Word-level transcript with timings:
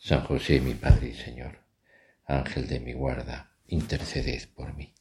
San 0.00 0.22
José, 0.22 0.60
mi 0.60 0.74
Padre 0.74 1.08
y 1.08 1.14
Señor, 1.14 1.58
Ángel 2.24 2.68
de 2.68 2.78
mi 2.78 2.92
guarda, 2.92 3.50
interceded 3.66 4.48
por 4.54 4.72
mí. 4.72 4.94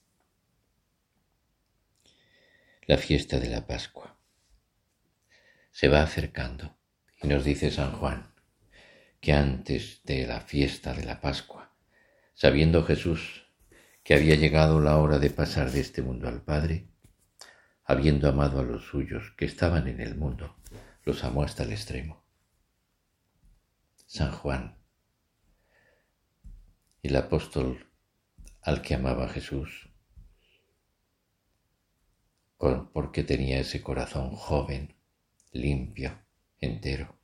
La 2.88 2.98
fiesta 2.98 3.40
de 3.40 3.48
la 3.48 3.68
Pascua 3.68 4.18
se 5.72 5.88
va 5.88 6.02
acercando 6.02 6.80
y 7.22 7.28
nos 7.28 7.46
dice 7.46 7.70
San 7.70 7.92
Juan 7.92 8.34
que 9.22 9.34
antes 9.34 10.02
de 10.04 10.26
la 10.26 10.42
fiesta 10.42 10.96
de 10.96 11.06
la 11.06 11.22
Pascua, 11.22 11.76
sabiendo 12.34 12.84
Jesús 12.84 13.46
que 14.04 14.16
había 14.16 14.36
llegado 14.36 14.82
la 14.82 14.98
hora 14.98 15.20
de 15.20 15.30
pasar 15.30 15.70
de 15.70 15.82
este 15.82 16.02
mundo 16.02 16.28
al 16.28 16.42
Padre, 16.42 16.88
habiendo 17.84 18.28
amado 18.28 18.62
a 18.62 18.64
los 18.64 18.88
suyos 18.88 19.32
que 19.38 19.46
estaban 19.46 19.88
en 19.88 20.02
el 20.02 20.16
mundo, 20.16 20.58
los 21.04 21.24
amó 21.24 21.44
hasta 21.44 21.64
el 21.64 21.72
extremo. 21.72 22.26
San 24.08 24.32
Juan 24.32 24.78
el 27.08 27.16
apóstol 27.16 27.90
al 28.62 28.82
que 28.82 28.96
amaba 28.96 29.30
Jesús, 29.30 29.90
porque 32.58 33.24
tenía 33.24 33.60
ese 33.60 33.82
corazón 33.82 34.32
joven, 34.32 34.94
limpio, 35.54 36.20
entero, 36.60 37.18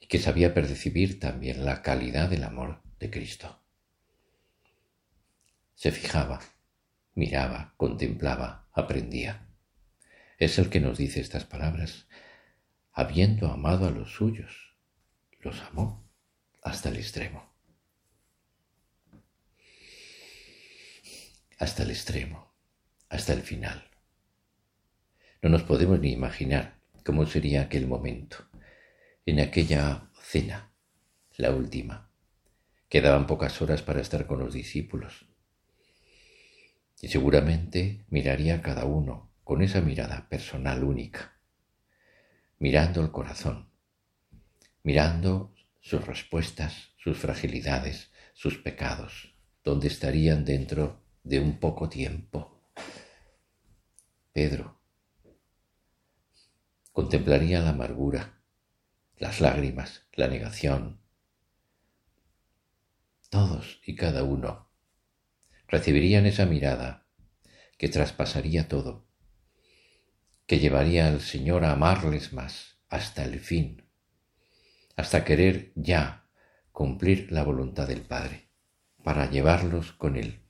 y 0.00 0.08
que 0.08 0.18
sabía 0.18 0.54
percibir 0.54 1.20
también 1.20 1.64
la 1.64 1.82
calidad 1.82 2.28
del 2.30 2.42
amor 2.42 2.82
de 2.98 3.10
Cristo. 3.10 3.60
Se 5.76 5.92
fijaba, 5.92 6.40
miraba, 7.14 7.74
contemplaba, 7.76 8.68
aprendía. 8.72 9.46
Es 10.38 10.58
el 10.58 10.68
que 10.68 10.80
nos 10.80 10.98
dice 10.98 11.20
estas 11.20 11.44
palabras. 11.44 12.08
Habiendo 12.92 13.52
amado 13.52 13.86
a 13.86 13.90
los 13.90 14.12
suyos, 14.12 14.74
los 15.38 15.60
amó 15.60 16.10
hasta 16.60 16.88
el 16.88 16.96
extremo. 16.96 17.51
Hasta 21.62 21.84
el 21.84 21.90
extremo, 21.90 22.52
hasta 23.08 23.32
el 23.32 23.42
final. 23.42 23.84
No 25.42 25.48
nos 25.48 25.62
podemos 25.62 26.00
ni 26.00 26.10
imaginar 26.10 26.80
cómo 27.04 27.24
sería 27.24 27.62
aquel 27.62 27.86
momento, 27.86 28.48
en 29.26 29.38
aquella 29.38 30.10
cena, 30.20 30.72
la 31.36 31.52
última. 31.52 32.10
Quedaban 32.88 33.28
pocas 33.28 33.62
horas 33.62 33.80
para 33.80 34.00
estar 34.00 34.26
con 34.26 34.40
los 34.40 34.52
discípulos. 34.52 35.24
Y 37.00 37.06
seguramente 37.06 38.06
miraría 38.08 38.56
a 38.56 38.62
cada 38.62 38.84
uno 38.84 39.30
con 39.44 39.62
esa 39.62 39.80
mirada 39.80 40.28
personal 40.28 40.82
única, 40.82 41.38
mirando 42.58 43.02
el 43.02 43.12
corazón, 43.12 43.68
mirando 44.82 45.54
sus 45.80 46.04
respuestas, 46.04 46.88
sus 46.96 47.18
fragilidades, 47.18 48.10
sus 48.34 48.58
pecados, 48.58 49.36
donde 49.62 49.86
estarían 49.86 50.44
dentro 50.44 51.01
de 51.22 51.40
un 51.40 51.58
poco 51.58 51.88
tiempo. 51.88 52.60
Pedro 54.32 54.80
contemplaría 56.92 57.60
la 57.60 57.70
amargura, 57.70 58.42
las 59.16 59.40
lágrimas, 59.40 60.06
la 60.12 60.28
negación. 60.28 61.00
Todos 63.30 63.80
y 63.86 63.94
cada 63.94 64.24
uno 64.24 64.68
recibirían 65.68 66.26
esa 66.26 66.44
mirada 66.44 67.06
que 67.78 67.88
traspasaría 67.88 68.68
todo, 68.68 69.06
que 70.46 70.58
llevaría 70.58 71.08
al 71.08 71.20
Señor 71.20 71.64
a 71.64 71.72
amarles 71.72 72.32
más 72.32 72.78
hasta 72.88 73.24
el 73.24 73.40
fin, 73.40 73.88
hasta 74.96 75.24
querer 75.24 75.72
ya 75.76 76.28
cumplir 76.72 77.32
la 77.32 77.42
voluntad 77.42 77.88
del 77.88 78.02
Padre, 78.02 78.50
para 79.02 79.30
llevarlos 79.30 79.92
con 79.92 80.16
Él 80.16 80.41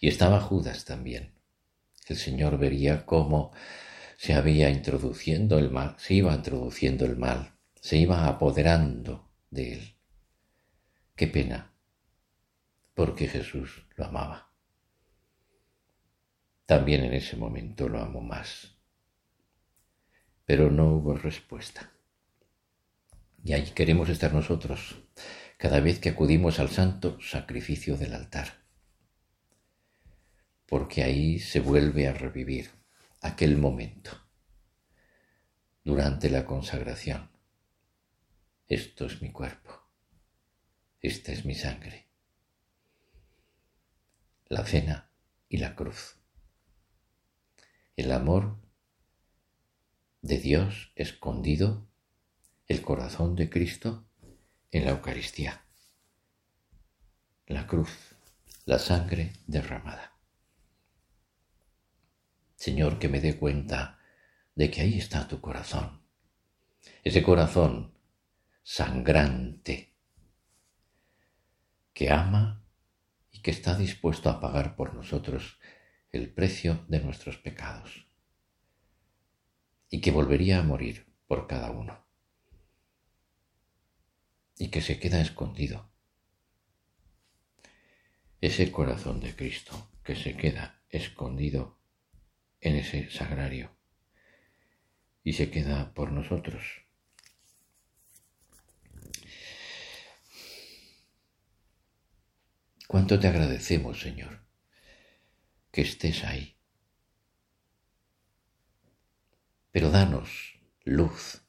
y 0.00 0.08
estaba 0.08 0.40
Judas 0.40 0.84
también. 0.84 1.32
El 2.06 2.16
Señor 2.16 2.58
vería 2.58 3.04
cómo 3.04 3.52
se 4.16 4.34
había 4.34 4.70
introduciendo 4.70 5.58
el 5.58 5.70
mal, 5.70 5.94
se 5.98 6.14
iba 6.14 6.34
introduciendo 6.34 7.04
el 7.04 7.16
mal, 7.16 7.54
se 7.80 7.98
iba 7.98 8.26
apoderando 8.26 9.30
de 9.50 9.74
él. 9.74 9.94
Qué 11.14 11.26
pena, 11.26 11.72
porque 12.94 13.28
Jesús 13.28 13.86
lo 13.96 14.06
amaba. 14.06 14.50
También 16.66 17.04
en 17.04 17.14
ese 17.14 17.36
momento 17.36 17.88
lo 17.88 18.00
amo 18.00 18.20
más. 18.20 18.76
Pero 20.44 20.70
no 20.70 20.94
hubo 20.94 21.14
respuesta. 21.14 21.92
Y 23.44 23.52
ahí 23.52 23.70
queremos 23.74 24.08
estar 24.08 24.32
nosotros 24.32 24.96
cada 25.58 25.80
vez 25.80 25.98
que 25.98 26.10
acudimos 26.10 26.58
al 26.58 26.70
santo 26.70 27.18
sacrificio 27.20 27.96
del 27.96 28.14
altar 28.14 28.67
porque 30.68 31.02
ahí 31.02 31.38
se 31.38 31.60
vuelve 31.60 32.08
a 32.08 32.12
revivir 32.12 32.70
aquel 33.22 33.56
momento 33.56 34.10
durante 35.82 36.28
la 36.28 36.44
consagración. 36.44 37.30
Esto 38.68 39.06
es 39.06 39.22
mi 39.22 39.32
cuerpo, 39.32 39.70
esta 41.00 41.32
es 41.32 41.46
mi 41.46 41.54
sangre. 41.54 42.06
La 44.48 44.66
cena 44.66 45.10
y 45.48 45.56
la 45.56 45.74
cruz. 45.74 46.16
El 47.96 48.12
amor 48.12 48.58
de 50.20 50.38
Dios 50.38 50.92
escondido, 50.96 51.88
el 52.66 52.82
corazón 52.82 53.36
de 53.36 53.48
Cristo 53.48 54.06
en 54.70 54.84
la 54.84 54.90
Eucaristía. 54.90 55.64
La 57.46 57.66
cruz, 57.66 57.90
la 58.66 58.78
sangre 58.78 59.32
derramada. 59.46 60.17
Señor, 62.68 62.98
que 62.98 63.08
me 63.08 63.22
dé 63.22 63.38
cuenta 63.38 63.98
de 64.54 64.70
que 64.70 64.82
ahí 64.82 64.98
está 64.98 65.26
tu 65.26 65.40
corazón. 65.40 66.02
Ese 67.02 67.22
corazón 67.22 67.94
sangrante 68.62 69.94
que 71.94 72.10
ama 72.10 72.62
y 73.32 73.40
que 73.40 73.50
está 73.50 73.74
dispuesto 73.74 74.28
a 74.28 74.38
pagar 74.38 74.76
por 74.76 74.92
nosotros 74.92 75.58
el 76.10 76.30
precio 76.30 76.84
de 76.88 77.00
nuestros 77.00 77.38
pecados 77.38 78.06
y 79.88 80.02
que 80.02 80.10
volvería 80.10 80.58
a 80.58 80.62
morir 80.62 81.10
por 81.26 81.46
cada 81.46 81.70
uno 81.70 82.04
y 84.58 84.68
que 84.68 84.82
se 84.82 85.00
queda 85.00 85.22
escondido. 85.22 85.90
Ese 88.42 88.70
corazón 88.70 89.20
de 89.20 89.34
Cristo 89.34 89.90
que 90.04 90.14
se 90.14 90.36
queda 90.36 90.82
escondido 90.90 91.77
en 92.60 92.76
ese 92.76 93.10
sagrario 93.10 93.70
y 95.22 95.32
se 95.34 95.50
queda 95.50 95.92
por 95.94 96.12
nosotros. 96.12 96.62
¿Cuánto 102.86 103.20
te 103.20 103.28
agradecemos, 103.28 104.00
Señor, 104.00 104.40
que 105.70 105.82
estés 105.82 106.24
ahí? 106.24 106.56
Pero 109.70 109.90
danos 109.90 110.58
luz 110.84 111.42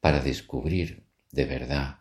para 0.00 0.20
descubrir 0.20 1.06
de 1.32 1.46
verdad, 1.46 2.00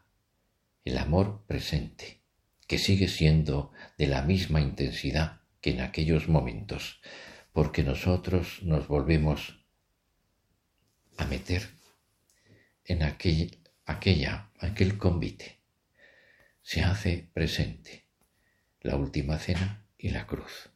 el 0.83 0.97
amor 0.97 1.45
presente, 1.47 2.21
que 2.67 2.77
sigue 2.77 3.07
siendo 3.07 3.71
de 3.97 4.07
la 4.07 4.21
misma 4.21 4.59
intensidad 4.59 5.41
que 5.61 5.71
en 5.71 5.79
aquellos 5.79 6.27
momentos, 6.27 7.01
porque 7.51 7.83
nosotros 7.83 8.63
nos 8.63 8.87
volvemos 8.87 9.65
a 11.17 11.25
meter 11.25 11.67
en 12.85 13.03
aquel, 13.03 13.59
aquella, 13.85 14.51
aquel 14.59 14.97
convite. 14.97 15.59
Se 16.61 16.81
hace 16.81 17.29
presente 17.33 18.05
la 18.81 18.95
última 18.95 19.37
cena 19.37 19.85
y 19.97 20.09
la 20.09 20.25
cruz. 20.25 20.69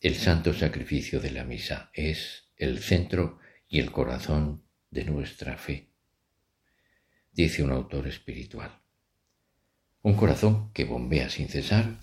El 0.00 0.16
santo 0.16 0.52
sacrificio 0.52 1.20
de 1.20 1.30
la 1.30 1.44
misa 1.44 1.90
es 1.92 2.48
el 2.56 2.80
centro 2.80 3.38
y 3.68 3.78
el 3.78 3.92
corazón 3.92 4.64
de 4.90 5.04
nuestra 5.04 5.56
fe, 5.56 5.90
dice 7.32 7.62
un 7.62 7.70
autor 7.70 8.08
espiritual. 8.08 8.80
Un 10.02 10.14
corazón 10.14 10.72
que 10.72 10.84
bombea 10.84 11.30
sin 11.30 11.48
cesar 11.48 12.00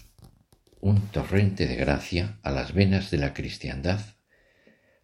un 0.80 1.08
torrente 1.08 1.68
de 1.68 1.76
gracia 1.76 2.40
a 2.44 2.52
las 2.52 2.74
venas 2.74 3.12
de 3.12 3.18
la 3.18 3.34
cristiandad 3.34 4.00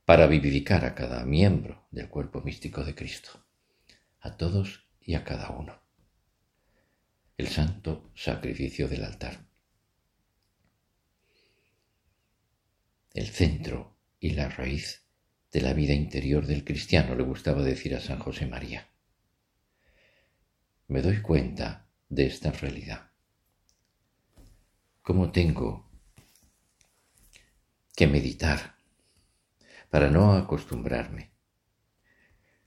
para 0.06 0.28
vivificar 0.28 0.86
a 0.86 0.96
cada 0.96 1.26
miembro 1.26 1.88
del 1.92 2.10
cuerpo 2.10 2.42
místico 2.42 2.84
de 2.84 2.96
Cristo, 2.96 3.46
a 4.20 4.38
todos 4.38 4.88
y 5.02 5.16
a 5.16 5.24
cada 5.24 5.50
uno. 5.50 5.82
El 7.38 7.48
santo 7.48 8.12
sacrificio 8.16 8.88
del 8.88 9.04
altar. 9.04 9.46
el 13.16 13.28
centro 13.28 13.98
y 14.20 14.32
la 14.32 14.50
raíz 14.50 15.06
de 15.52 15.62
la 15.62 15.74
vida 15.74 15.94
interior 15.94 16.46
del 16.46 16.66
cristiano, 16.66 17.16
le 17.16 17.24
gustaba 17.24 17.64
decir 17.64 17.96
a 17.96 18.02
San 18.02 18.20
José 18.20 18.46
María. 18.46 18.90
Me 20.90 21.02
doy 21.02 21.22
cuenta 21.22 21.88
de 22.10 22.26
esta 22.28 22.52
realidad. 22.52 23.12
¿Cómo 25.06 25.32
tengo 25.32 25.88
que 27.96 28.08
meditar 28.08 28.76
para 29.92 30.10
no 30.10 30.34
acostumbrarme? 30.34 31.30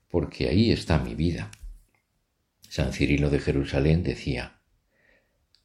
Porque 0.07 0.47
ahí 0.47 0.71
está 0.71 0.99
mi 0.99 1.15
vida. 1.15 1.51
San 2.61 2.93
Cirilo 2.93 3.29
de 3.29 3.41
Jerusalén 3.41 4.03
decía, 4.03 4.61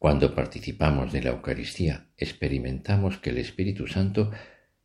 cuando 0.01 0.35
participamos 0.35 1.13
de 1.13 1.23
la 1.23 1.31
Eucaristía, 1.31 2.11
experimentamos 2.17 3.19
que 3.19 3.31
el 3.31 3.39
Espíritu 3.39 3.87
Santo 3.87 4.33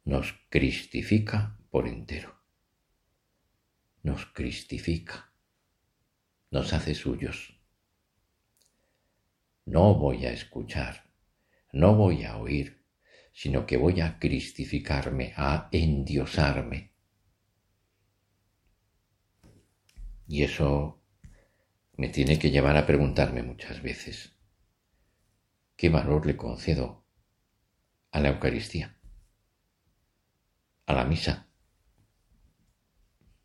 nos 0.06 0.36
cristifica 0.50 1.58
por 1.72 1.88
entero. 1.88 2.40
Nos 4.04 4.28
cristifica, 4.28 5.34
nos 6.52 6.72
hace 6.72 6.94
suyos. 6.94 7.60
No 9.66 9.96
voy 9.96 10.28
a 10.28 10.32
escuchar, 10.32 11.09
no 11.72 11.96
voy 11.96 12.24
a 12.24 12.38
oír, 12.38 12.84
sino 13.34 13.66
que 13.66 13.78
voy 13.78 14.02
a 14.02 14.20
cristificarme, 14.20 15.34
a 15.36 15.70
endiosarme. 15.72 16.94
Y 20.28 20.44
eso 20.44 21.02
me 21.98 22.10
tiene 22.10 22.38
que 22.38 22.52
llevar 22.52 22.78
a 22.78 22.86
preguntarme 22.86 23.44
muchas 23.44 23.82
veces, 23.82 24.36
¿qué 25.76 25.90
valor 25.90 26.26
le 26.26 26.38
concedo 26.38 27.06
a 28.12 28.20
la 28.20 28.30
Eucaristía? 28.30 29.00
a 30.90 30.94
la 30.94 31.06
misa. 31.06 31.48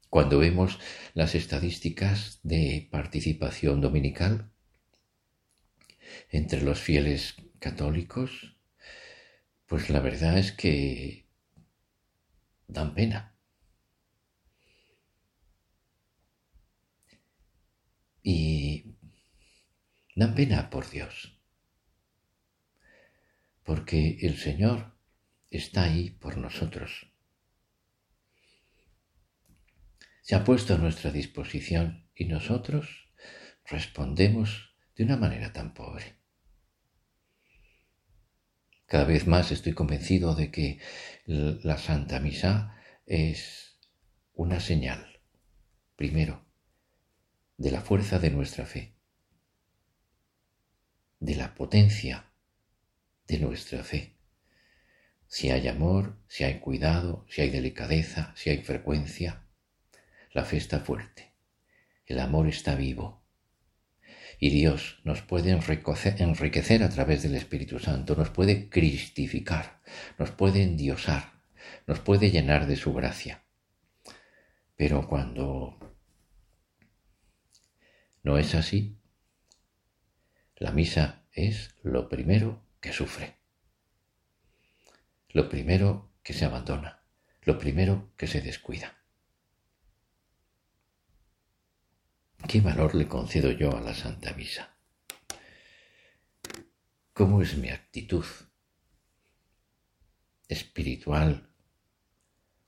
Cuando 0.08 0.38
vemos 0.38 0.78
las 1.12 1.34
estadísticas 1.34 2.40
de 2.42 2.88
participación 2.90 3.82
dominical 3.82 4.50
entre 6.30 6.62
los 6.62 6.80
fieles 6.80 7.36
católicos, 7.68 8.30
pues 9.66 9.90
la 9.90 10.00
verdad 10.00 10.38
es 10.38 10.52
que 10.52 11.26
dan 12.68 12.94
pena. 12.94 13.20
Y 18.22 18.96
dan 20.14 20.34
pena 20.34 20.70
por 20.70 20.88
Dios, 20.90 21.38
porque 23.62 24.18
el 24.22 24.36
Señor 24.38 24.78
está 25.50 25.84
ahí 25.84 26.10
por 26.10 26.36
nosotros 26.38 27.14
se 30.24 30.34
ha 30.34 30.42
puesto 30.42 30.72
a 30.72 30.78
nuestra 30.78 31.10
disposición 31.10 32.08
y 32.14 32.24
nosotros 32.24 33.12
respondemos 33.66 34.74
de 34.96 35.04
una 35.04 35.18
manera 35.18 35.52
tan 35.52 35.74
pobre. 35.74 36.23
Cada 38.86 39.04
vez 39.04 39.26
más 39.26 39.50
estoy 39.50 39.72
convencido 39.72 40.34
de 40.34 40.50
que 40.50 40.78
la 41.26 41.78
Santa 41.78 42.20
Misa 42.20 42.76
es 43.06 43.78
una 44.34 44.60
señal, 44.60 45.20
primero, 45.96 46.44
de 47.56 47.70
la 47.70 47.80
fuerza 47.80 48.18
de 48.18 48.30
nuestra 48.30 48.66
fe, 48.66 48.94
de 51.18 51.34
la 51.36 51.54
potencia 51.54 52.30
de 53.26 53.38
nuestra 53.38 53.82
fe. 53.82 54.18
Si 55.26 55.50
hay 55.50 55.66
amor, 55.68 56.18
si 56.28 56.44
hay 56.44 56.60
cuidado, 56.60 57.26
si 57.28 57.40
hay 57.40 57.50
delicadeza, 57.50 58.34
si 58.36 58.50
hay 58.50 58.58
frecuencia, 58.58 59.46
la 60.32 60.44
fe 60.44 60.58
está 60.58 60.80
fuerte, 60.80 61.32
el 62.06 62.20
amor 62.20 62.48
está 62.48 62.74
vivo. 62.74 63.23
Y 64.44 64.50
Dios 64.50 64.98
nos 65.04 65.22
puede 65.22 65.52
enriquecer 65.52 66.82
a 66.82 66.90
través 66.90 67.22
del 67.22 67.34
Espíritu 67.34 67.78
Santo, 67.78 68.14
nos 68.14 68.28
puede 68.28 68.68
cristificar, 68.68 69.80
nos 70.18 70.32
puede 70.32 70.62
endiosar, 70.62 71.32
nos 71.86 72.00
puede 72.00 72.30
llenar 72.30 72.66
de 72.66 72.76
su 72.76 72.92
gracia. 72.92 73.42
Pero 74.76 75.08
cuando 75.08 75.78
no 78.22 78.36
es 78.36 78.54
así, 78.54 78.98
la 80.56 80.72
misa 80.72 81.24
es 81.32 81.74
lo 81.82 82.10
primero 82.10 82.66
que 82.82 82.92
sufre, 82.92 83.36
lo 85.30 85.48
primero 85.48 86.12
que 86.22 86.34
se 86.34 86.44
abandona, 86.44 87.02
lo 87.44 87.58
primero 87.58 88.12
que 88.18 88.26
se 88.26 88.42
descuida. 88.42 89.03
¿Qué 92.48 92.60
valor 92.60 92.94
le 92.94 93.08
concedo 93.08 93.50
yo 93.50 93.74
a 93.74 93.80
la 93.80 93.94
Santa 93.94 94.34
Misa? 94.34 94.76
¿Cómo 97.14 97.40
es 97.40 97.56
mi 97.56 97.70
actitud 97.70 98.24
espiritual 100.46 101.48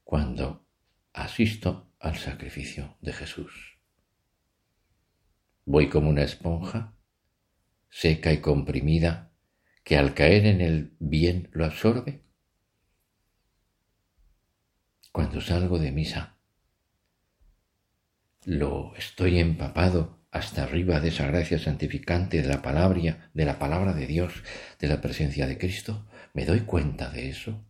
cuando 0.02 0.66
asisto 1.12 1.92
al 2.00 2.16
sacrificio 2.16 2.97
de 3.02 3.12
Jesús? 3.12 3.78
¿Voy 5.66 5.90
como 5.90 6.09
una 6.09 6.23
esponja, 6.23 6.97
seca 7.90 8.33
y 8.33 8.40
comprimida, 8.40 9.33
que 9.85 9.99
al 9.99 10.14
caer 10.14 10.47
en 10.47 10.62
el 10.62 10.97
bien 10.99 11.50
lo 11.52 11.66
absorbe? 11.66 12.25
Cuando 15.12 15.40
salgo 15.40 15.78
de 15.78 15.92
misa, 15.92 16.36
lo 18.47 18.95
estoy 18.95 19.41
empapado 19.41 20.21
hasta 20.31 20.62
arriba 20.62 21.00
de 21.00 21.09
esa 21.09 21.26
gracia 21.26 21.59
santificante 21.59 22.43
de 22.43 22.49
la 22.49 22.62
palabra, 22.62 23.31
de 23.35 23.45
la 23.45 23.59
palabra 23.59 23.93
de 23.93 24.07
Dios, 24.07 24.45
de 24.79 24.87
la 24.87 25.00
presencia 25.00 25.49
de 25.49 25.59
Cristo, 25.59 26.07
¿me 26.33 26.47
doy 26.47 26.61
cuenta 26.61 27.11
de 27.11 27.29
eso? 27.29 27.65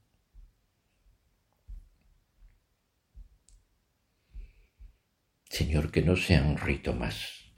Señor, 5.48 5.90
que 5.90 6.02
no 6.02 6.14
sea 6.14 6.42
un 6.42 6.58
rito 6.58 6.92
más, 6.92 7.54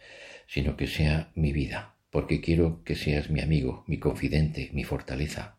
sino 0.46 0.76
que 0.76 0.86
sea 0.86 1.32
mi 1.34 1.52
vida, 1.52 1.96
porque 2.10 2.40
quiero 2.40 2.84
que 2.84 2.94
seas 2.94 3.30
mi 3.30 3.40
amigo, 3.40 3.84
mi 3.88 3.98
confidente, 3.98 4.70
mi 4.72 4.84
fortaleza. 4.84 5.58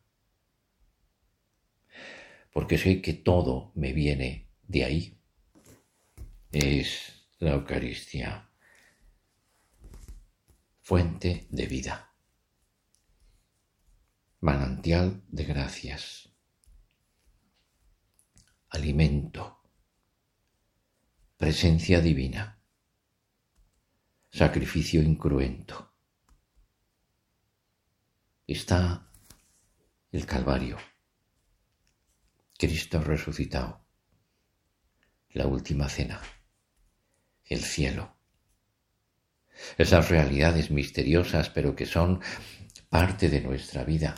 Porque 2.53 2.77
sé 2.77 3.01
que 3.01 3.13
todo 3.13 3.73
me 3.75 3.91
viene 3.91 4.47
de 4.65 4.85
ahí. 4.85 5.17
Es 6.53 7.18
la 7.39 7.51
Eucaristía, 7.51 8.49
fuente 10.81 11.47
de 11.49 11.65
vida, 11.67 12.13
manantial 14.41 15.23
de 15.29 15.45
gracias, 15.45 16.33
alimento, 18.67 19.61
presencia 21.37 22.01
divina, 22.01 22.61
sacrificio 24.29 25.01
incruento. 25.01 25.93
Está 28.45 29.09
el 30.11 30.25
Calvario, 30.25 30.77
Cristo 32.57 33.01
resucitado, 33.01 33.85
la 35.29 35.47
última 35.47 35.87
cena 35.87 36.19
el 37.49 37.63
cielo. 37.63 38.15
Esas 39.77 40.09
realidades 40.09 40.71
misteriosas 40.71 41.49
pero 41.49 41.75
que 41.75 41.85
son 41.85 42.21
parte 42.87 43.29
de 43.29 43.41
nuestra 43.41 43.83
vida, 43.83 44.15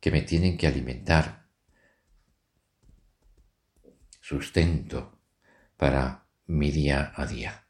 que 0.00 0.10
me 0.10 0.22
tienen 0.22 0.56
que 0.56 0.66
alimentar, 0.66 1.48
sustento 4.20 5.20
para 5.76 6.26
mi 6.46 6.70
día 6.70 7.12
a 7.16 7.26
día. 7.26 7.66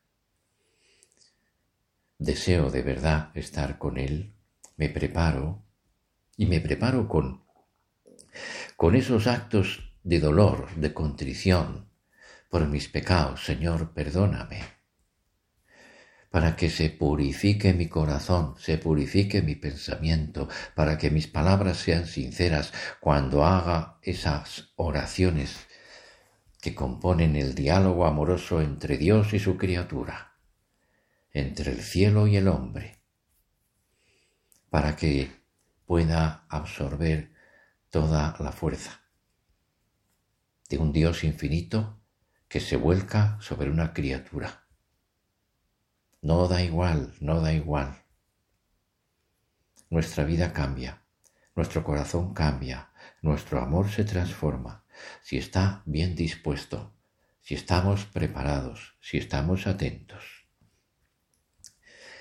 Deseo 2.18 2.70
de 2.70 2.82
verdad 2.82 3.30
estar 3.34 3.78
con 3.78 3.96
Él, 3.96 4.34
me 4.76 4.88
preparo 4.88 5.64
y 6.36 6.46
me 6.46 6.60
preparo 6.60 7.08
con, 7.08 7.44
con 8.76 8.94
esos 8.94 9.26
actos 9.26 9.94
de 10.02 10.20
dolor, 10.20 10.74
de 10.76 10.92
contrición 10.94 11.87
por 12.48 12.66
mis 12.66 12.88
pecados. 12.88 13.44
Señor, 13.44 13.92
perdóname 13.92 14.78
para 16.30 16.56
que 16.56 16.70
se 16.70 16.90
purifique 16.90 17.72
mi 17.72 17.88
corazón, 17.88 18.54
se 18.58 18.78
purifique 18.78 19.42
mi 19.42 19.54
pensamiento, 19.54 20.48
para 20.74 20.98
que 20.98 21.10
mis 21.10 21.26
palabras 21.26 21.78
sean 21.78 22.06
sinceras 22.06 22.72
cuando 23.00 23.44
haga 23.44 23.98
esas 24.02 24.72
oraciones 24.76 25.66
que 26.60 26.74
componen 26.74 27.36
el 27.36 27.54
diálogo 27.54 28.04
amoroso 28.04 28.60
entre 28.60 28.98
Dios 28.98 29.32
y 29.32 29.38
su 29.38 29.56
criatura, 29.56 30.34
entre 31.32 31.72
el 31.72 31.80
cielo 31.80 32.26
y 32.26 32.36
el 32.36 32.48
hombre, 32.48 33.00
para 34.68 34.96
que 34.96 35.30
pueda 35.86 36.44
absorber 36.48 37.32
toda 37.88 38.36
la 38.40 38.52
fuerza 38.52 39.00
de 40.68 40.76
un 40.76 40.92
Dios 40.92 41.24
infinito 41.24 41.97
que 42.48 42.60
se 42.60 42.76
vuelca 42.76 43.38
sobre 43.40 43.70
una 43.70 43.92
criatura 43.92 44.68
no 46.20 46.48
da 46.48 46.62
igual, 46.62 47.14
no 47.20 47.40
da 47.40 47.52
igual. 47.52 48.04
Nuestra 49.90 50.24
vida 50.24 50.52
cambia, 50.52 51.02
nuestro 51.54 51.84
corazón 51.84 52.34
cambia, 52.34 52.90
nuestro 53.22 53.60
amor 53.60 53.90
se 53.90 54.04
transforma, 54.04 54.84
si 55.22 55.38
está 55.38 55.82
bien 55.86 56.16
dispuesto, 56.16 56.94
si 57.40 57.54
estamos 57.54 58.04
preparados, 58.06 58.96
si 59.00 59.18
estamos 59.18 59.66
atentos. 59.66 60.46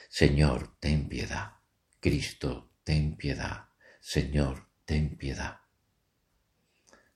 Señor, 0.10 0.78
ten 0.80 1.10
piedad. 1.10 1.54
Cristo, 2.00 2.72
ten 2.84 3.18
piedad. 3.18 3.70
Señor, 4.00 4.70
ten 4.86 5.18
piedad. 5.18 5.62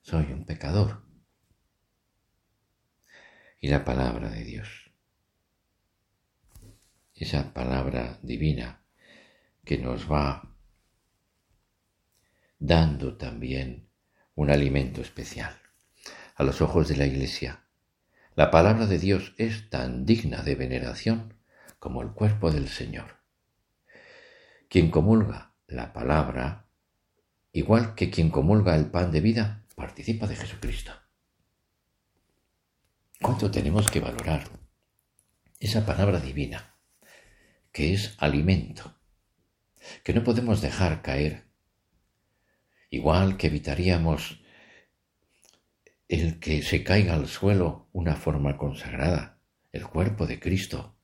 Soy 0.02 0.32
un 0.32 0.44
pecador. 0.44 1.02
Y 3.62 3.68
la 3.68 3.82
palabra 3.82 4.28
de 4.28 4.44
Dios 4.44 4.82
esa 7.22 7.54
palabra 7.54 8.18
divina 8.22 8.82
que 9.64 9.78
nos 9.78 10.10
va 10.10 10.56
dando 12.58 13.16
también 13.16 13.88
un 14.34 14.50
alimento 14.50 15.00
especial. 15.00 15.54
A 16.34 16.42
los 16.42 16.60
ojos 16.60 16.88
de 16.88 16.96
la 16.96 17.06
Iglesia, 17.06 17.64
la 18.34 18.50
palabra 18.50 18.86
de 18.86 18.98
Dios 18.98 19.34
es 19.38 19.70
tan 19.70 20.04
digna 20.04 20.42
de 20.42 20.56
veneración 20.56 21.34
como 21.78 22.02
el 22.02 22.10
cuerpo 22.10 22.50
del 22.50 22.68
Señor. 22.68 23.18
Quien 24.68 24.90
comulga 24.90 25.54
la 25.68 25.92
palabra, 25.92 26.66
igual 27.52 27.94
que 27.94 28.10
quien 28.10 28.30
comulga 28.30 28.74
el 28.74 28.86
pan 28.86 29.12
de 29.12 29.20
vida, 29.20 29.64
participa 29.76 30.26
de 30.26 30.34
Jesucristo. 30.34 31.01
¿Cuánto 33.22 33.50
tenemos 33.50 33.90
que 33.90 34.00
valorar 34.00 34.48
esa 35.60 35.86
palabra 35.86 36.20
divina? 36.20 36.72
que 37.72 37.94
es 37.94 38.14
alimento, 38.18 38.94
que 40.04 40.12
no 40.12 40.22
podemos 40.22 40.60
dejar 40.60 41.02
caer, 41.02 41.44
igual 42.90 43.38
que 43.38 43.46
evitaríamos 43.46 44.42
el 46.06 46.38
que 46.38 46.62
se 46.62 46.84
caiga 46.84 47.14
al 47.14 47.26
suelo 47.26 47.88
una 47.92 48.14
forma 48.14 48.58
consagrada, 48.58 49.40
el 49.72 49.86
cuerpo 49.86 50.26
de 50.26 50.38
Cristo. 50.38 50.94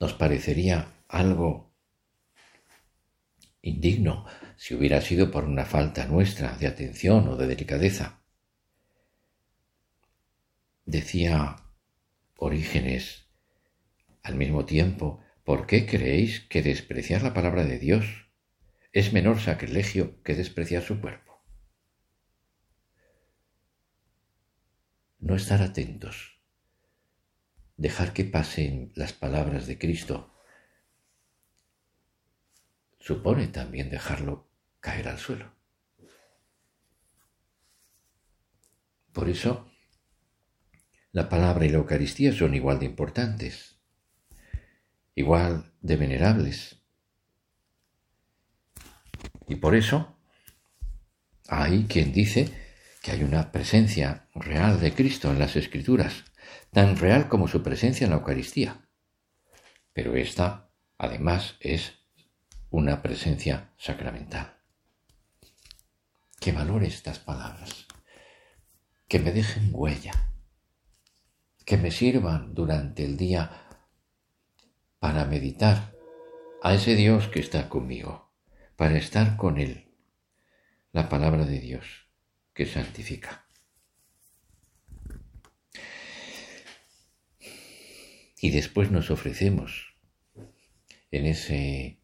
Nos 0.00 0.14
parecería 0.14 1.04
algo 1.08 1.74
indigno 3.60 4.24
si 4.56 4.74
hubiera 4.74 5.02
sido 5.02 5.30
por 5.30 5.44
una 5.44 5.66
falta 5.66 6.06
nuestra 6.06 6.56
de 6.56 6.66
atención 6.66 7.28
o 7.28 7.36
de 7.36 7.46
delicadeza. 7.46 8.22
Decía 10.86 11.56
Orígenes 12.36 13.26
al 14.22 14.36
mismo 14.36 14.66
tiempo, 14.66 15.20
¿por 15.42 15.66
qué 15.66 15.84
creéis 15.84 16.40
que 16.42 16.62
despreciar 16.62 17.22
la 17.22 17.34
palabra 17.34 17.64
de 17.64 17.80
Dios 17.80 18.28
es 18.92 19.12
menor 19.12 19.40
sacrilegio 19.40 20.22
que 20.22 20.36
despreciar 20.36 20.84
su 20.84 21.00
cuerpo? 21.00 21.44
No 25.18 25.34
estar 25.34 25.60
atentos, 25.60 26.38
dejar 27.76 28.12
que 28.12 28.22
pasen 28.24 28.92
las 28.94 29.12
palabras 29.12 29.66
de 29.66 29.78
Cristo, 29.78 30.32
supone 33.00 33.48
también 33.48 33.90
dejarlo 33.90 34.48
caer 34.78 35.08
al 35.08 35.18
suelo. 35.18 35.52
Por 39.12 39.28
eso, 39.28 39.72
la 41.16 41.30
palabra 41.30 41.64
y 41.64 41.70
la 41.70 41.78
Eucaristía 41.78 42.30
son 42.30 42.54
igual 42.54 42.78
de 42.78 42.84
importantes 42.84 43.78
igual 45.14 45.72
de 45.80 45.96
venerables. 45.96 46.82
Y 49.48 49.54
por 49.54 49.74
eso 49.74 50.18
hay 51.48 51.84
quien 51.84 52.12
dice 52.12 52.50
que 53.02 53.12
hay 53.12 53.22
una 53.22 53.50
presencia 53.50 54.28
real 54.34 54.78
de 54.78 54.92
Cristo 54.92 55.30
en 55.30 55.38
las 55.38 55.56
Escrituras, 55.56 56.24
tan 56.70 56.98
real 56.98 57.30
como 57.30 57.48
su 57.48 57.62
presencia 57.62 58.04
en 58.04 58.10
la 58.10 58.16
Eucaristía. 58.16 58.86
Pero 59.94 60.16
esta, 60.16 60.68
además, 60.98 61.54
es 61.60 61.94
una 62.68 63.00
presencia 63.00 63.72
sacramental. 63.78 64.58
Que 66.38 66.52
valore 66.52 66.88
estas 66.88 67.20
palabras, 67.20 67.86
que 69.08 69.18
me 69.18 69.32
dejen 69.32 69.70
huella, 69.72 70.12
que 71.66 71.76
me 71.76 71.90
sirvan 71.90 72.54
durante 72.54 73.04
el 73.04 73.16
día 73.16 73.50
para 75.00 75.24
meditar 75.24 75.92
a 76.62 76.74
ese 76.74 76.94
Dios 76.94 77.26
que 77.26 77.40
está 77.40 77.68
conmigo, 77.68 78.32
para 78.76 78.96
estar 78.96 79.36
con 79.36 79.58
Él, 79.58 79.92
la 80.92 81.08
palabra 81.08 81.44
de 81.44 81.58
Dios 81.58 82.08
que 82.54 82.66
santifica. 82.66 83.48
Y 88.40 88.50
después 88.50 88.92
nos 88.92 89.10
ofrecemos 89.10 89.96
en 91.10 91.26
ese 91.26 92.00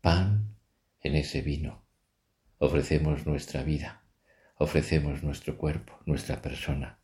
pan, 0.00 0.56
en 1.00 1.16
ese 1.16 1.42
vino. 1.42 1.84
Ofrecemos 2.58 3.26
nuestra 3.26 3.64
vida, 3.64 4.04
ofrecemos 4.54 5.24
nuestro 5.24 5.58
cuerpo, 5.58 5.98
nuestra 6.06 6.40
persona, 6.40 7.01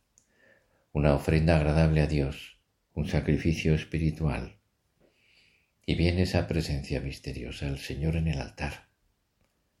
una 0.91 1.13
ofrenda 1.13 1.55
agradable 1.55 2.01
a 2.01 2.07
Dios 2.07 2.59
un 2.93 3.07
sacrificio 3.07 3.75
espiritual. 3.75 4.59
Y 5.85 5.95
viene 5.95 6.23
esa 6.23 6.47
presencia 6.47 6.99
misteriosa, 6.99 7.67
el 7.67 7.79
Señor 7.79 8.15
en 8.15 8.27
el 8.27 8.39
altar, 8.39 8.89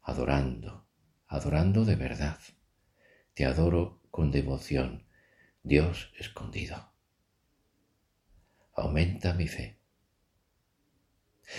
adorando, 0.01 0.87
adorando 1.27 1.83
de 1.83 1.95
verdad. 1.95 2.39
Te 3.33 3.45
adoro 3.45 4.01
con 4.09 4.31
devoción, 4.31 5.07
Dios 5.63 6.13
escondido. 6.17 6.93
Aumenta 8.73 9.33
mi 9.33 9.47
fe. 9.47 9.79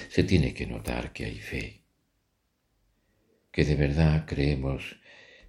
Se 0.09 0.25
tiene 0.25 0.54
que 0.54 0.66
notar 0.66 1.12
que 1.12 1.26
hay 1.26 1.38
fe, 1.38 1.85
que 3.50 3.64
de 3.64 3.75
verdad 3.75 4.25
creemos 4.26 4.97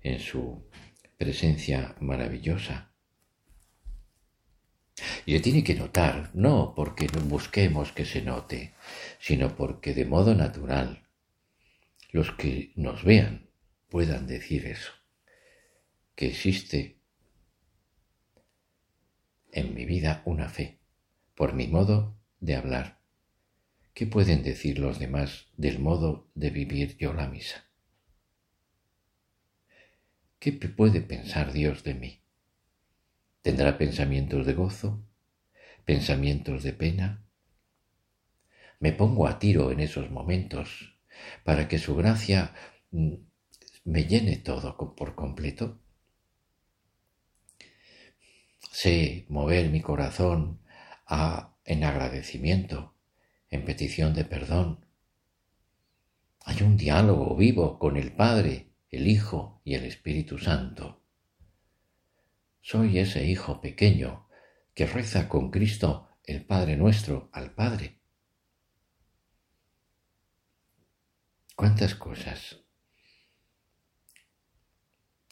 en 0.01 0.19
su 0.19 0.67
presencia 1.17 1.95
maravillosa 2.01 2.90
y 5.25 5.33
se 5.33 5.39
tiene 5.41 5.63
que 5.63 5.75
notar, 5.75 6.29
no 6.33 6.73
porque 6.75 7.07
busquemos 7.25 7.91
que 7.91 8.05
se 8.05 8.21
note, 8.21 8.73
sino 9.19 9.55
porque 9.55 9.93
de 9.93 10.05
modo 10.05 10.35
natural 10.35 11.07
los 12.11 12.31
que 12.31 12.73
nos 12.75 13.03
vean 13.03 13.49
puedan 13.89 14.27
decir 14.27 14.65
eso, 14.65 14.91
que 16.15 16.27
existe 16.27 16.99
en 19.51 19.73
mi 19.73 19.85
vida 19.85 20.21
una 20.25 20.49
fe, 20.49 20.79
por 21.35 21.53
mi 21.53 21.67
modo 21.67 22.17
de 22.39 22.55
hablar. 22.55 23.01
¿Qué 23.93 24.07
pueden 24.07 24.43
decir 24.43 24.79
los 24.79 24.99
demás 24.99 25.47
del 25.57 25.79
modo 25.79 26.29
de 26.33 26.49
vivir 26.49 26.97
yo 26.97 27.13
la 27.13 27.27
misa? 27.27 27.65
¿Qué 30.39 30.53
puede 30.53 31.01
pensar 31.01 31.51
Dios 31.51 31.83
de 31.83 31.93
mí? 31.93 32.20
Tendrá 33.41 33.77
pensamientos 33.77 34.45
de 34.45 34.53
gozo, 34.53 35.03
pensamientos 35.83 36.63
de 36.63 36.73
pena. 36.73 37.25
Me 38.79 38.93
pongo 38.93 39.27
a 39.27 39.39
tiro 39.39 39.71
en 39.71 39.79
esos 39.79 40.11
momentos 40.11 40.99
para 41.43 41.67
que 41.67 41.79
su 41.79 41.95
gracia 41.95 42.53
mm, 42.91 43.13
me 43.85 44.03
llene 44.05 44.37
todo 44.37 44.77
por 44.95 45.15
completo. 45.15 45.79
Sé 48.71 49.25
mover 49.29 49.69
mi 49.69 49.81
corazón 49.81 50.61
a, 51.05 51.55
en 51.65 51.83
agradecimiento, 51.83 52.95
en 53.49 53.65
petición 53.65 54.13
de 54.13 54.23
perdón. 54.23 54.85
Hay 56.45 56.61
un 56.63 56.77
diálogo 56.77 57.35
vivo 57.35 57.77
con 57.79 57.97
el 57.97 58.13
Padre, 58.13 58.71
el 58.89 59.07
Hijo 59.07 59.61
y 59.63 59.75
el 59.75 59.85
Espíritu 59.85 60.37
Santo. 60.37 61.00
Soy 62.61 62.99
ese 62.99 63.25
hijo 63.25 63.59
pequeño 63.59 64.27
que 64.75 64.85
reza 64.85 65.27
con 65.27 65.49
Cristo 65.49 66.09
el 66.23 66.45
Padre 66.45 66.77
nuestro 66.77 67.29
al 67.33 67.53
Padre. 67.53 67.99
¿Cuántas 71.55 71.95
cosas? 71.95 72.59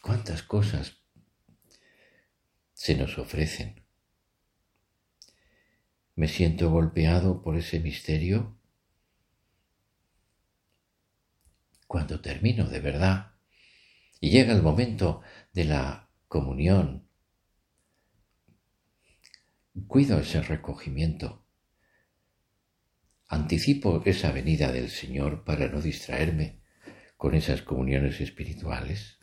¿Cuántas 0.01 0.43
cosas 0.43 0.97
se 2.73 2.95
nos 2.95 3.17
ofrecen? 3.17 3.83
¿Me 6.15 6.27
siento 6.27 6.71
golpeado 6.71 7.41
por 7.41 7.57
ese 7.57 7.79
misterio? 7.79 8.57
Cuando 11.87 12.21
termino 12.21 12.67
de 12.67 12.79
verdad 12.79 13.35
y 14.19 14.31
llega 14.31 14.53
el 14.53 14.61
momento 14.61 15.21
de 15.53 15.65
la 15.65 16.09
comunión, 16.27 17.08
cuido 19.87 20.19
ese 20.19 20.41
recogimiento, 20.41 21.45
anticipo 23.27 24.01
esa 24.05 24.31
venida 24.31 24.71
del 24.71 24.89
Señor 24.89 25.43
para 25.43 25.67
no 25.67 25.81
distraerme 25.81 26.61
con 27.17 27.35
esas 27.35 27.61
comuniones 27.61 28.21
espirituales. 28.21 29.19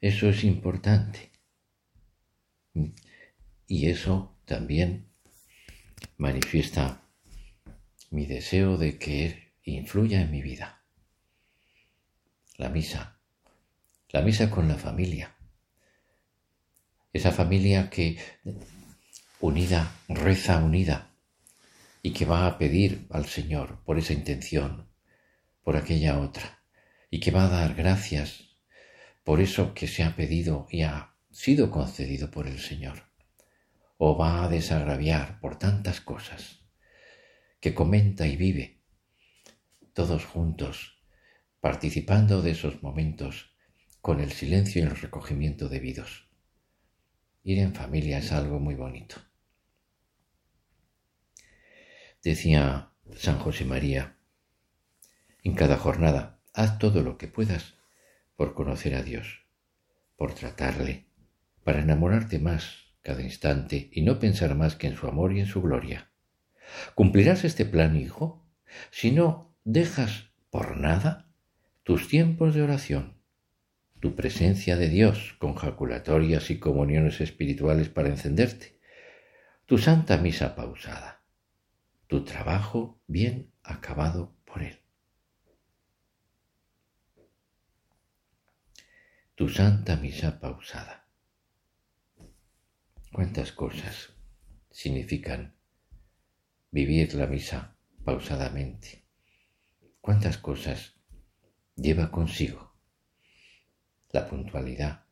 Eso 0.00 0.28
es 0.30 0.44
importante. 0.44 1.30
Y 3.66 3.88
eso 3.88 4.38
también 4.46 5.10
manifiesta 6.16 7.06
mi 8.10 8.26
deseo 8.26 8.76
de 8.76 8.98
que 8.98 9.54
influya 9.64 10.22
en 10.22 10.30
mi 10.30 10.40
vida. 10.40 10.84
La 12.56 12.68
misa, 12.68 13.20
la 14.08 14.22
misa 14.22 14.50
con 14.50 14.68
la 14.68 14.76
familia, 14.76 15.36
esa 17.12 17.32
familia 17.32 17.90
que 17.90 18.18
unida, 19.40 19.92
reza 20.08 20.58
unida 20.58 21.10
y 22.02 22.12
que 22.12 22.24
va 22.24 22.46
a 22.46 22.58
pedir 22.58 23.06
al 23.10 23.26
Señor 23.26 23.82
por 23.84 23.98
esa 23.98 24.12
intención, 24.12 24.88
por 25.62 25.76
aquella 25.76 26.18
otra, 26.20 26.62
y 27.10 27.20
que 27.20 27.30
va 27.30 27.44
a 27.44 27.48
dar 27.48 27.74
gracias 27.74 28.50
por 29.24 29.40
eso 29.40 29.74
que 29.74 29.86
se 29.86 30.02
ha 30.02 30.16
pedido 30.16 30.66
y 30.70 30.82
ha 30.82 31.14
sido 31.30 31.70
concedido 31.70 32.30
por 32.30 32.46
el 32.46 32.58
Señor, 32.58 33.04
o 33.98 34.16
va 34.16 34.44
a 34.44 34.48
desagraviar 34.48 35.40
por 35.40 35.58
tantas 35.58 36.00
cosas, 36.00 36.60
que 37.60 37.74
comenta 37.74 38.26
y 38.26 38.36
vive, 38.36 38.82
todos 39.92 40.24
juntos, 40.24 41.02
participando 41.60 42.40
de 42.40 42.52
esos 42.52 42.82
momentos 42.82 43.54
con 44.00 44.20
el 44.20 44.32
silencio 44.32 44.82
y 44.82 44.86
el 44.86 44.96
recogimiento 44.96 45.68
debidos. 45.68 46.29
Ir 47.50 47.58
en 47.58 47.74
familia 47.74 48.18
es 48.18 48.30
algo 48.30 48.60
muy 48.60 48.76
bonito. 48.76 49.16
Decía 52.22 52.92
San 53.16 53.40
José 53.40 53.64
María, 53.64 54.18
en 55.42 55.56
cada 55.56 55.76
jornada, 55.76 56.38
haz 56.54 56.78
todo 56.78 57.02
lo 57.02 57.18
que 57.18 57.26
puedas 57.26 57.74
por 58.36 58.54
conocer 58.54 58.94
a 58.94 59.02
Dios, 59.02 59.48
por 60.14 60.32
tratarle, 60.32 61.06
para 61.64 61.80
enamorarte 61.80 62.38
más 62.38 62.94
cada 63.02 63.20
instante 63.20 63.90
y 63.90 64.02
no 64.02 64.20
pensar 64.20 64.54
más 64.54 64.76
que 64.76 64.86
en 64.86 64.94
su 64.94 65.08
amor 65.08 65.32
y 65.32 65.40
en 65.40 65.46
su 65.46 65.60
gloria. 65.60 66.08
¿Cumplirás 66.94 67.42
este 67.42 67.64
plan, 67.64 67.96
hijo, 67.96 68.46
si 68.92 69.10
no 69.10 69.56
dejas 69.64 70.30
por 70.50 70.76
nada 70.76 71.28
tus 71.82 72.06
tiempos 72.06 72.54
de 72.54 72.62
oración, 72.62 73.19
tu 74.00 74.16
presencia 74.16 74.76
de 74.76 74.88
Dios 74.88 75.36
con 75.38 75.54
jaculatorias 75.54 76.50
y 76.50 76.58
comuniones 76.58 77.20
espirituales 77.20 77.88
para 77.88 78.08
encenderte, 78.08 78.78
tu 79.66 79.78
santa 79.78 80.16
misa 80.16 80.56
pausada? 80.56 81.20
tu 82.10 82.24
trabajo 82.24 83.00
bien 83.06 83.52
acabado 83.62 84.34
por 84.44 84.64
Él. 84.64 84.76
Tu 89.36 89.48
santa 89.48 89.94
misa 89.94 90.40
pausada. 90.40 91.06
¿Cuántas 93.12 93.52
cosas 93.52 94.12
significan 94.72 95.54
vivir 96.72 97.14
la 97.14 97.28
misa 97.28 97.76
pausadamente? 98.04 99.04
¿Cuántas 100.00 100.36
cosas 100.36 100.96
lleva 101.76 102.10
consigo? 102.10 102.69
La 104.12 104.26
puntualidad, 104.28 105.04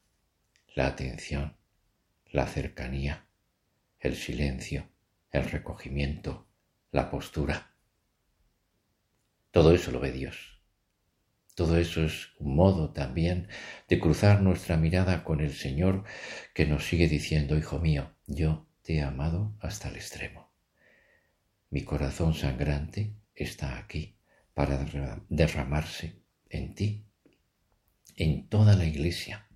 la 0.75 0.89
atención, 0.89 1.57
la 2.27 2.47
cercanía, 2.47 3.27
el 4.01 4.17
silencio, 4.17 4.89
el 5.31 5.45
recogimiento, 5.51 6.47
la 6.91 7.11
postura. 7.11 7.75
Todo 9.51 9.75
eso 9.75 9.91
lo 9.91 10.01
ve 10.01 10.13
Dios. 10.13 10.63
Todo 11.55 11.77
eso 11.77 12.05
es 12.05 12.29
un 12.39 12.55
modo 12.55 12.93
también 12.93 13.49
de 13.89 13.99
cruzar 13.99 14.43
nuestra 14.43 14.77
mirada 14.77 15.25
con 15.25 15.41
el 15.41 15.53
Señor 15.53 16.05
que 16.55 16.67
nos 16.67 16.87
sigue 16.87 17.09
diciendo, 17.09 17.59
Hijo 17.59 17.81
mío, 17.81 18.15
yo 18.27 18.69
te 18.83 18.97
he 18.97 19.03
amado 19.03 19.57
hasta 19.61 19.89
el 19.89 19.97
extremo. 19.97 20.53
Mi 21.71 21.83
corazón 21.83 22.35
sangrante 22.35 23.15
está 23.35 23.79
aquí 23.79 24.17
para 24.55 24.87
derramarse 25.29 26.23
en 26.49 26.75
ti, 26.75 27.08
en 28.19 28.49
toda 28.49 28.77
la 28.77 28.85
iglesia. 28.85 29.49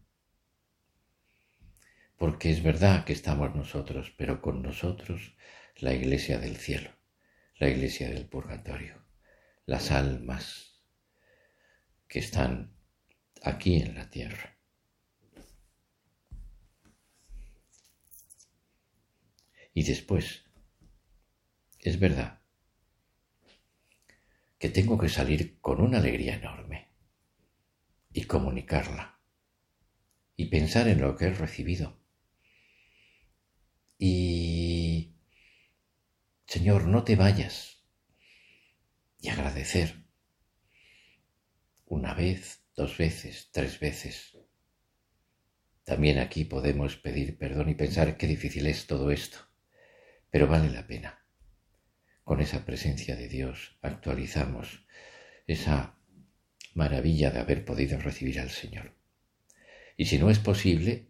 Porque 2.17 2.51
es 2.51 2.63
verdad 2.63 3.05
que 3.05 3.13
estamos 3.13 3.55
nosotros, 3.55 4.13
pero 4.17 4.41
con 4.41 4.63
nosotros 4.63 5.35
la 5.77 5.93
iglesia 5.93 6.39
del 6.39 6.57
cielo 6.57 6.91
la 7.63 7.69
iglesia 7.69 8.09
del 8.09 8.27
purgatorio, 8.27 9.05
las 9.67 9.93
almas 9.93 10.83
que 12.09 12.19
están 12.19 12.75
aquí 13.41 13.77
en 13.77 13.95
la 13.95 14.11
tierra. 14.11 14.59
Y 19.73 19.85
después, 19.85 20.43
es 21.79 22.01
verdad 22.01 22.41
que 24.59 24.69
tengo 24.69 24.99
que 24.99 25.09
salir 25.09 25.61
con 25.61 25.81
una 25.81 25.99
alegría 25.99 26.35
enorme 26.35 26.92
y 28.13 28.25
comunicarla 28.25 29.21
y 30.37 30.47
pensar 30.47 30.89
en 30.89 31.01
lo 31.01 31.17
que 31.17 31.27
he 31.27 31.35
recibido 31.35 32.03
y 33.99 35.15
Señor, 36.53 36.87
no 36.87 37.03
te 37.03 37.17
vayas. 37.17 37.83
Y 39.21 39.29
agradecer. 39.29 40.05
Una 41.87 42.13
vez, 42.13 42.65
dos 42.75 42.99
veces, 42.99 43.49
tres 43.53 43.81
veces. 43.81 44.37
También 45.85 46.19
aquí 46.19 46.45
podemos 46.45 46.97
pedir 46.97 47.39
perdón 47.39 47.71
y 47.71 47.75
pensar 47.75 48.19
qué 48.19 48.27
difícil 48.27 48.67
es 48.67 48.87
todo 48.87 49.11
esto, 49.11 49.39
pero 50.31 50.47
vale 50.47 50.69
la 50.69 50.87
pena. 50.87 51.25
Con 52.23 52.41
esa 52.41 52.67
presencia 52.67 53.17
de 53.17 53.29
Dios 53.29 53.79
actualizamos 53.81 54.85
esa 55.47 56.02
maravilla 56.75 57.31
de 57.31 57.41
haber 57.41 57.65
podido 57.65 57.99
recibir 57.99 58.41
al 58.41 58.51
Señor. 58.51 58.95
Y 59.97 60.07
si 60.07 60.19
no 60.19 60.31
es 60.31 60.39
posible, 60.39 61.09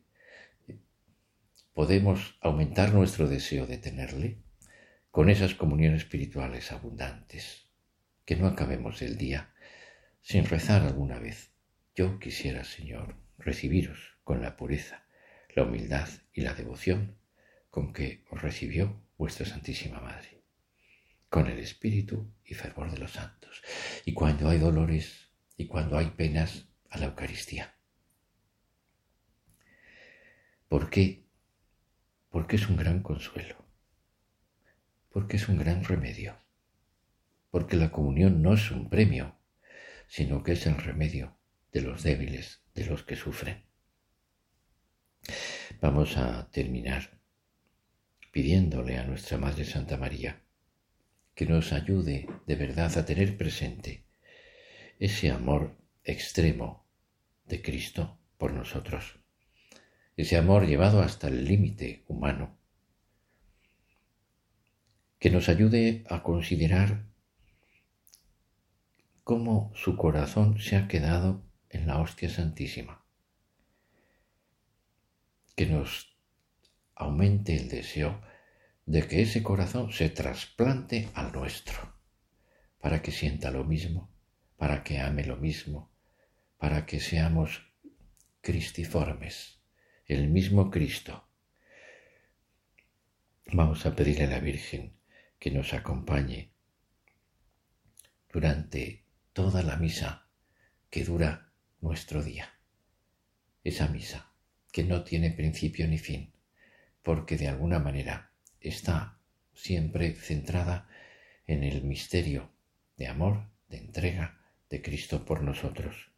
podemos 1.72 2.36
aumentar 2.40 2.92
nuestro 2.92 3.28
deseo 3.28 3.66
de 3.66 3.78
tenerle 3.78 4.42
con 5.10 5.30
esas 5.30 5.54
comuniones 5.54 6.02
espirituales 6.02 6.72
abundantes, 6.72 7.68
que 8.24 8.36
no 8.36 8.46
acabemos 8.46 9.02
el 9.02 9.16
día 9.16 9.52
sin 10.20 10.44
rezar 10.46 10.82
alguna 10.82 11.18
vez. 11.18 11.52
Yo 11.94 12.18
quisiera, 12.18 12.64
Señor, 12.64 13.16
recibiros 13.38 14.16
con 14.24 14.40
la 14.40 14.56
pureza, 14.56 15.04
la 15.54 15.64
humildad 15.64 16.08
y 16.32 16.40
la 16.40 16.54
devoción 16.54 17.18
con 17.70 17.92
que 17.92 18.24
os 18.30 18.40
recibió 18.40 19.02
vuestra 19.16 19.46
Santísima 19.46 20.00
Madre, 20.00 20.42
con 21.28 21.46
el 21.46 21.58
espíritu 21.58 22.32
y 22.44 22.54
fervor 22.54 22.90
de 22.90 22.98
los 22.98 23.12
santos, 23.12 23.62
y 24.04 24.12
cuando 24.12 24.48
hay 24.48 24.58
dolores 24.58 25.31
y 25.56 25.66
cuando 25.66 25.98
hay 25.98 26.10
penas, 26.10 26.66
a 26.90 26.98
la 26.98 27.06
Eucaristía. 27.06 27.74
¿Por 30.68 30.90
qué? 30.90 31.24
Porque 32.28 32.56
es 32.56 32.68
un 32.68 32.76
gran 32.76 33.02
consuelo, 33.02 33.56
porque 35.10 35.36
es 35.36 35.48
un 35.48 35.58
gran 35.58 35.84
remedio, 35.84 36.36
porque 37.50 37.76
la 37.76 37.90
comunión 37.90 38.42
no 38.42 38.54
es 38.54 38.70
un 38.70 38.90
premio, 38.90 39.38
sino 40.06 40.42
que 40.42 40.52
es 40.52 40.66
el 40.66 40.76
remedio 40.76 41.38
de 41.72 41.80
los 41.80 42.02
débiles, 42.02 42.62
de 42.74 42.84
los 42.84 43.02
que 43.02 43.16
sufren. 43.16 43.64
Vamos 45.80 46.16
a 46.18 46.50
terminar 46.50 47.18
pidiéndole 48.30 48.98
a 48.98 49.04
nuestra 49.04 49.38
Madre 49.38 49.64
Santa 49.64 49.96
María 49.96 50.42
que 51.34 51.46
nos 51.46 51.72
ayude 51.72 52.28
de 52.46 52.56
verdad 52.56 52.96
a 52.98 53.04
tener 53.04 53.36
presente 53.36 54.01
ese 54.98 55.30
amor 55.30 55.76
extremo 56.04 56.86
de 57.46 57.62
Cristo 57.62 58.18
por 58.38 58.52
nosotros. 58.52 59.18
Ese 60.16 60.36
amor 60.36 60.66
llevado 60.66 61.00
hasta 61.00 61.28
el 61.28 61.44
límite 61.44 62.04
humano, 62.08 62.58
que 65.18 65.30
nos 65.30 65.48
ayude 65.48 66.04
a 66.08 66.22
considerar 66.22 67.06
cómo 69.24 69.72
su 69.74 69.96
corazón 69.96 70.58
se 70.58 70.76
ha 70.76 70.88
quedado 70.88 71.44
en 71.70 71.86
la 71.86 72.00
hostia 72.00 72.28
santísima, 72.28 73.04
que 75.54 75.66
nos 75.66 76.16
aumente 76.94 77.56
el 77.56 77.68
deseo 77.68 78.20
de 78.84 79.06
que 79.06 79.22
ese 79.22 79.42
corazón 79.42 79.92
se 79.92 80.10
trasplante 80.10 81.08
al 81.14 81.32
nuestro, 81.32 81.96
para 82.80 83.00
que 83.00 83.12
sienta 83.12 83.50
lo 83.50 83.64
mismo, 83.64 84.11
para 84.56 84.82
que 84.82 85.00
ame 85.00 85.24
lo 85.24 85.36
mismo, 85.36 85.90
para 86.58 86.86
que 86.86 87.00
seamos 87.00 87.62
cristiformes 88.40 89.60
el 90.06 90.28
mismo 90.28 90.70
Cristo. 90.70 91.26
Vamos 93.46 93.86
a 93.86 93.94
pedirle 93.94 94.24
a 94.24 94.30
la 94.30 94.40
Virgen 94.40 94.96
que 95.38 95.50
nos 95.50 95.72
acompañe 95.72 96.52
durante 98.30 99.04
toda 99.32 99.62
la 99.62 99.76
misa 99.76 100.28
que 100.90 101.04
dura 101.04 101.52
nuestro 101.80 102.22
día. 102.22 102.52
Esa 103.64 103.88
misa 103.88 104.32
que 104.70 104.84
no 104.84 105.02
tiene 105.04 105.30
principio 105.30 105.86
ni 105.86 105.98
fin, 105.98 106.32
porque 107.02 107.36
de 107.36 107.48
alguna 107.48 107.78
manera 107.78 108.32
está 108.60 109.18
siempre 109.54 110.14
centrada 110.14 110.88
en 111.46 111.62
el 111.62 111.84
misterio 111.84 112.50
de 112.96 113.06
amor, 113.06 113.48
de 113.68 113.78
entrega 113.78 114.41
de 114.72 114.80
Cristo 114.80 115.26
por 115.26 115.42
nosotros. 115.42 116.10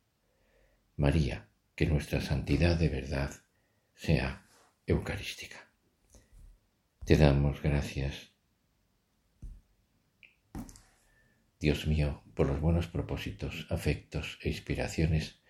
María, 0.96 1.48
que 1.74 1.86
nuestra 1.86 2.20
santidad 2.20 2.78
de 2.78 2.88
verdad 2.88 3.32
sea 3.96 4.46
eucarística. 4.86 5.68
Te 7.04 7.16
damos 7.16 7.60
gracias, 7.60 8.30
Dios 11.58 11.88
mío, 11.88 12.22
por 12.34 12.46
los 12.46 12.60
buenos 12.60 12.86
propósitos, 12.86 13.66
afectos 13.70 14.38
e 14.40 14.50
inspiraciones 14.50 15.40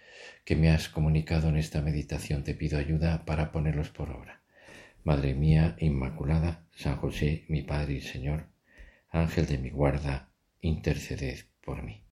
que 0.46 0.56
me 0.56 0.70
has 0.70 0.88
comunicado 0.88 1.50
en 1.50 1.58
esta 1.58 1.82
meditación. 1.82 2.42
Te 2.42 2.54
pido 2.54 2.78
ayuda 2.78 3.26
para 3.26 3.52
ponerlos 3.52 3.90
por 3.90 4.08
obra. 4.10 4.40
Madre 5.02 5.34
mía 5.34 5.76
Inmaculada, 5.78 6.66
San 6.74 6.96
José, 6.96 7.44
mi 7.48 7.60
Padre 7.60 7.94
y 7.94 8.00
Señor, 8.00 8.46
Ángel 9.10 9.44
de 9.44 9.58
mi 9.58 9.68
guarda, 9.68 10.30
interceded 10.62 11.40
por 11.60 11.82
mí. 11.82 12.02